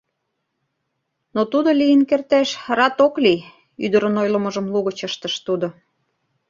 —Но 1.35 1.41
тудо, 1.51 1.69
лийын 1.79 2.01
кертеш, 2.09 2.49
рат 2.77 2.97
ок 3.05 3.15
лий,— 3.23 3.39
ӱдырын 3.85 4.15
ойлымыжым 4.21 4.65
лугыч 4.73 4.99
ыштыш 5.09 5.33
тудо. 5.45 5.67